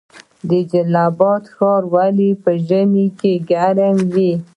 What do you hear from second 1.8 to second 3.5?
ولې په ژمي کې